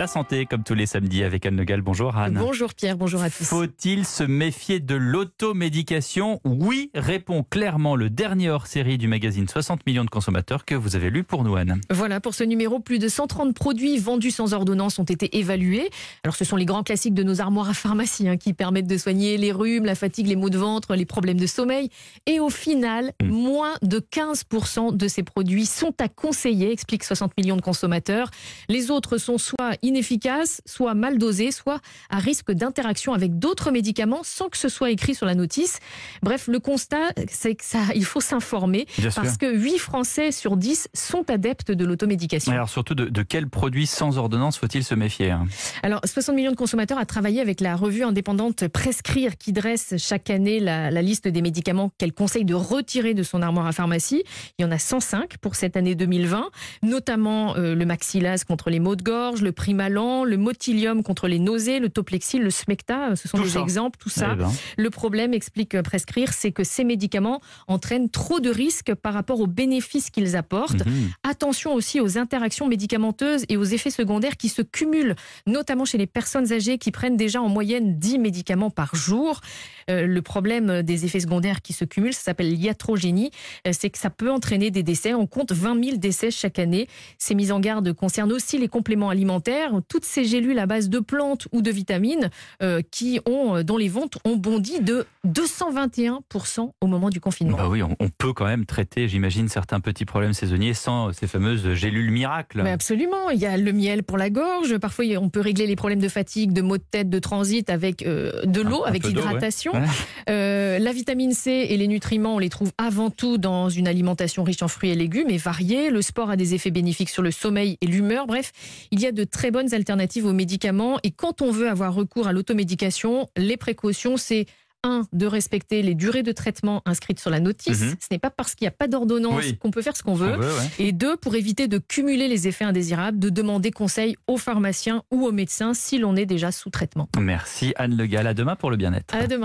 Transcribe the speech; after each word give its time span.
La 0.00 0.06
santé, 0.06 0.46
comme 0.46 0.64
tous 0.64 0.72
les 0.72 0.86
samedis, 0.86 1.24
avec 1.24 1.44
Anne 1.44 1.58
Legal. 1.58 1.82
Bonjour 1.82 2.16
Anne. 2.16 2.32
Bonjour 2.32 2.72
Pierre, 2.72 2.96
bonjour 2.96 3.20
à 3.20 3.28
tous. 3.28 3.44
Faut-il 3.44 4.06
se 4.06 4.24
méfier 4.24 4.80
de 4.80 4.94
l'automédication? 4.94 6.40
Oui, 6.42 6.90
répond 6.94 7.42
clairement 7.42 7.96
le 7.96 8.08
dernier 8.08 8.48
hors-série 8.48 8.96
du 8.96 9.08
magazine 9.08 9.46
60 9.46 9.84
millions 9.86 10.06
de 10.06 10.08
consommateurs 10.08 10.64
que 10.64 10.74
vous 10.74 10.96
avez 10.96 11.10
lu 11.10 11.22
pour 11.22 11.44
nous, 11.44 11.54
Anne. 11.54 11.82
Voilà, 11.90 12.18
pour 12.18 12.32
ce 12.32 12.44
numéro, 12.44 12.80
plus 12.80 12.98
de 12.98 13.08
130 13.08 13.54
produits 13.54 13.98
vendus 13.98 14.30
sans 14.30 14.54
ordonnance 14.54 14.98
ont 14.98 15.04
été 15.04 15.36
évalués. 15.36 15.90
Alors, 16.24 16.34
ce 16.34 16.46
sont 16.46 16.56
les 16.56 16.64
grands 16.64 16.82
classiques 16.82 17.12
de 17.12 17.22
nos 17.22 17.42
armoires 17.42 17.68
à 17.68 17.74
pharmacie 17.74 18.26
hein, 18.26 18.38
qui 18.38 18.54
permettent 18.54 18.86
de 18.86 18.96
soigner 18.96 19.36
les 19.36 19.52
rhumes, 19.52 19.84
la 19.84 19.94
fatigue, 19.94 20.28
les 20.28 20.36
maux 20.36 20.48
de 20.48 20.56
ventre, 20.56 20.94
les 20.94 21.04
problèmes 21.04 21.38
de 21.38 21.46
sommeil. 21.46 21.90
Et 22.24 22.40
au 22.40 22.48
final, 22.48 23.12
Mm. 23.22 23.28
moins 23.28 23.74
de 23.82 23.98
15% 23.98 24.96
de 24.96 25.08
ces 25.08 25.24
produits 25.24 25.66
sont 25.66 25.92
à 26.00 26.08
conseiller, 26.08 26.72
explique 26.72 27.04
60 27.04 27.36
millions 27.36 27.56
de 27.56 27.60
consommateurs. 27.60 28.30
Les 28.70 28.90
autres 28.90 29.18
sont 29.18 29.36
soit 29.36 29.76
inefficaces, 29.90 30.62
soit 30.64 30.94
mal 30.94 31.18
dosés, 31.18 31.52
soit 31.52 31.80
à 32.08 32.18
risque 32.18 32.52
d'interaction 32.52 33.12
avec 33.12 33.38
d'autres 33.38 33.70
médicaments 33.70 34.22
sans 34.22 34.48
que 34.48 34.56
ce 34.56 34.68
soit 34.68 34.90
écrit 34.90 35.14
sur 35.14 35.26
la 35.26 35.34
notice. 35.34 35.78
Bref, 36.22 36.46
le 36.46 36.58
constat, 36.58 37.12
c'est 37.28 37.54
que 37.54 37.64
ça, 37.64 37.80
il 37.94 38.04
faut 38.04 38.20
s'informer 38.20 38.86
sûr. 38.98 39.12
parce 39.14 39.36
que 39.36 39.52
8 39.52 39.78
Français 39.78 40.32
sur 40.32 40.56
10 40.56 40.88
sont 40.94 41.28
adeptes 41.30 41.72
de 41.72 41.84
l'automédication. 41.84 42.52
Alors 42.52 42.68
surtout, 42.68 42.94
de, 42.94 43.06
de 43.06 43.22
quels 43.22 43.48
produits 43.48 43.86
sans 43.86 44.18
ordonnance 44.18 44.56
faut-il 44.58 44.84
se 44.84 44.94
méfier 44.94 45.30
hein? 45.30 45.46
Alors, 45.82 46.00
60 46.04 46.34
millions 46.34 46.50
de 46.52 46.56
consommateurs 46.56 46.98
a 46.98 47.06
travaillé 47.06 47.40
avec 47.40 47.60
la 47.60 47.76
revue 47.76 48.04
indépendante 48.04 48.68
Prescrire 48.68 49.36
qui 49.36 49.52
dresse 49.52 49.94
chaque 49.98 50.30
année 50.30 50.60
la, 50.60 50.90
la 50.90 51.02
liste 51.02 51.28
des 51.28 51.42
médicaments 51.42 51.90
qu'elle 51.98 52.12
conseille 52.12 52.44
de 52.44 52.54
retirer 52.54 53.14
de 53.14 53.22
son 53.22 53.42
armoire 53.42 53.66
à 53.66 53.72
pharmacie. 53.72 54.22
Il 54.58 54.62
y 54.62 54.64
en 54.64 54.70
a 54.70 54.78
105 54.78 55.38
pour 55.38 55.54
cette 55.54 55.76
année 55.76 55.94
2020, 55.94 56.50
notamment 56.82 57.56
euh, 57.56 57.74
le 57.74 57.86
Maxilaz 57.86 58.44
contre 58.44 58.70
les 58.70 58.80
maux 58.80 58.96
de 58.96 59.02
gorge, 59.02 59.42
le 59.42 59.52
Le 59.88 60.36
Motilium 60.36 61.02
contre 61.02 61.26
les 61.28 61.38
nausées, 61.38 61.78
le 61.78 61.88
Toplexil, 61.88 62.42
le 62.42 62.50
Smecta. 62.50 63.16
Ce 63.16 63.28
sont 63.28 63.38
Tout 63.38 63.44
des 63.44 63.50
ça. 63.50 63.60
exemples, 63.60 63.98
tout 63.98 64.08
ça. 64.10 64.30
Eh 64.32 64.36
ben, 64.36 64.50
Le 64.76 64.90
problème, 64.90 65.32
explique 65.32 65.74
euh, 65.74 65.82
Prescrire, 65.82 66.32
c'est 66.32 66.52
que 66.52 66.64
ces 66.64 66.84
médicaments 66.84 67.40
entraînent 67.68 68.10
trop 68.10 68.40
de 68.40 68.50
risques 68.50 68.94
par 68.94 69.14
rapport 69.14 69.40
aux 69.40 69.46
bénéfices 69.46 70.10
qu'ils 70.10 70.36
apportent. 70.36 70.84
mhm. 70.84 71.10
Attention 71.22 71.72
aussi 71.74 72.00
aux 72.00 72.18
interactions 72.18 72.68
médicamenteuses 72.68 73.44
et 73.48 73.56
aux 73.56 73.64
effets 73.64 73.90
secondaires 73.90 74.36
qui 74.36 74.48
se 74.48 74.62
cumulent, 74.62 75.14
notamment 75.46 75.84
chez 75.84 75.98
les 75.98 76.06
personnes 76.06 76.52
âgées 76.52 76.78
qui 76.78 76.90
prennent 76.90 77.16
déjà 77.16 77.40
en 77.40 77.48
moyenne 77.48 77.98
10 77.98 78.18
médicaments 78.18 78.70
par 78.70 78.94
jour. 78.94 79.40
Euh, 79.88 80.06
le 80.06 80.22
problème 80.22 80.82
des 80.82 81.04
effets 81.04 81.20
secondaires 81.20 81.62
qui 81.62 81.72
se 81.72 81.84
cumulent, 81.84 82.12
ça 82.14 82.22
s'appelle 82.22 82.52
l'iatrogénie, 82.52 83.30
euh, 83.66 83.70
c'est 83.72 83.90
que 83.90 83.98
ça 83.98 84.10
peut 84.10 84.30
entraîner 84.30 84.70
des 84.70 84.82
décès. 84.82 85.14
On 85.14 85.26
compte 85.26 85.52
20 85.52 85.82
000 85.84 85.96
décès 85.96 86.30
chaque 86.30 86.58
année. 86.58 86.86
Ces 87.18 87.34
mises 87.34 87.52
en 87.52 87.60
garde 87.60 87.92
concernent 87.92 88.32
aussi 88.32 88.58
les 88.58 88.68
compléments 88.68 89.08
alimentaires, 89.10 89.69
toutes 89.86 90.04
ces 90.04 90.24
gélules 90.24 90.58
à 90.58 90.66
base 90.66 90.88
de 90.88 90.98
plantes 90.98 91.46
ou 91.52 91.62
de 91.62 91.70
vitamines 91.70 92.30
euh, 92.62 92.82
qui 92.90 93.20
ont, 93.26 93.56
euh, 93.56 93.62
dont 93.62 93.76
les 93.76 93.88
ventes 93.88 94.18
ont 94.24 94.36
bondi 94.36 94.80
de 94.80 95.06
221% 95.26 96.72
au 96.80 96.86
moment 96.86 97.10
du 97.10 97.20
confinement. 97.20 97.56
Bah 97.56 97.68
oui, 97.68 97.82
on, 97.82 97.96
on 98.00 98.08
peut 98.08 98.32
quand 98.32 98.46
même 98.46 98.66
traiter, 98.66 99.08
j'imagine, 99.08 99.48
certains 99.48 99.80
petits 99.80 100.04
problèmes 100.04 100.32
saisonniers 100.32 100.74
sans 100.74 101.12
ces 101.12 101.26
fameuses 101.26 101.74
gélules 101.74 102.10
miracles. 102.10 102.62
Mais 102.62 102.70
absolument, 102.70 103.30
il 103.30 103.38
y 103.38 103.46
a 103.46 103.56
le 103.56 103.72
miel 103.72 104.02
pour 104.02 104.18
la 104.18 104.30
gorge. 104.30 104.78
Parfois, 104.78 105.04
on 105.20 105.28
peut 105.28 105.40
régler 105.40 105.66
les 105.66 105.76
problèmes 105.76 106.00
de 106.00 106.08
fatigue, 106.08 106.52
de 106.52 106.62
maux 106.62 106.78
de 106.78 106.84
tête, 106.90 107.10
de 107.10 107.18
transit 107.18 107.68
avec 107.70 108.02
euh, 108.02 108.44
de 108.44 108.60
l'eau, 108.60 108.84
avec 108.84 109.04
l'hydratation. 109.04 109.72
Ouais. 109.72 109.84
Euh, 110.28 110.78
la 110.78 110.92
vitamine 110.92 111.32
C 111.32 111.50
et 111.50 111.76
les 111.76 111.88
nutriments, 111.88 112.36
on 112.36 112.38
les 112.38 112.48
trouve 112.48 112.72
avant 112.78 113.10
tout 113.10 113.38
dans 113.38 113.68
une 113.68 113.88
alimentation 113.88 114.44
riche 114.44 114.62
en 114.62 114.68
fruits 114.68 114.90
et 114.90 114.94
légumes 114.94 115.30
et 115.30 115.36
variée. 115.36 115.90
Le 115.90 116.02
sport 116.02 116.30
a 116.30 116.36
des 116.36 116.54
effets 116.54 116.70
bénéfiques 116.70 117.10
sur 117.10 117.22
le 117.22 117.30
sommeil 117.30 117.78
et 117.80 117.86
l'humeur. 117.86 118.26
Bref, 118.26 118.52
il 118.90 119.00
y 119.00 119.06
a 119.06 119.12
de 119.12 119.24
très 119.24 119.49
bonnes 119.50 119.74
alternatives 119.74 120.26
aux 120.26 120.32
médicaments. 120.32 120.98
Et 121.02 121.10
quand 121.10 121.42
on 121.42 121.50
veut 121.50 121.68
avoir 121.68 121.94
recours 121.94 122.26
à 122.26 122.32
l'automédication, 122.32 123.28
les 123.36 123.56
précautions, 123.56 124.16
c'est 124.16 124.46
un, 124.82 125.02
de 125.12 125.26
respecter 125.26 125.82
les 125.82 125.94
durées 125.94 126.22
de 126.22 126.32
traitement 126.32 126.80
inscrites 126.86 127.20
sur 127.20 127.28
la 127.28 127.38
notice. 127.38 127.80
Mhm. 127.82 127.94
Ce 128.00 128.06
n'est 128.10 128.18
pas 128.18 128.30
parce 128.30 128.54
qu'il 128.54 128.64
n'y 128.64 128.68
a 128.68 128.70
pas 128.70 128.88
d'ordonnance 128.88 129.42
Oui. 129.44 129.58
qu'on 129.58 129.70
peut 129.70 129.82
faire 129.82 129.94
ce 129.94 130.02
qu'on 130.02 130.14
veut. 130.14 130.32
On 130.32 130.38
veut, 130.38 130.46
ouais. 130.54 130.68
Et 130.78 130.92
deux, 130.92 131.18
pour 131.18 131.34
éviter 131.34 131.68
de 131.68 131.76
cumuler 131.76 132.28
les 132.28 132.48
effets 132.48 132.64
indésirables, 132.64 133.18
de 133.18 133.28
demander 133.28 133.72
conseil 133.72 134.16
aux 134.26 134.38
pharmaciens 134.38 135.02
ou 135.10 135.26
aux 135.26 135.32
médecins 135.32 135.74
si 135.74 135.98
l'on 135.98 136.16
est 136.16 136.24
déjà 136.24 136.50
sous 136.50 136.70
traitement. 136.70 137.10
Merci 137.18 137.74
Anne 137.76 137.94
Le 137.94 138.06
Gall. 138.06 138.26
À 138.26 138.32
demain 138.32 138.56
pour 138.56 138.70
le 138.70 138.78
bien-être. 138.78 139.14
À 139.14 139.26
demain. 139.26 139.36